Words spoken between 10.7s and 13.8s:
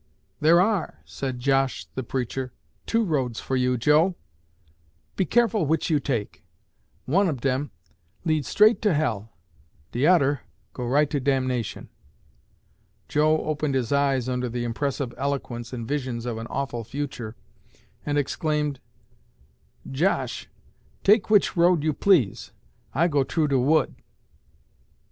go right to damnation.' Joe opened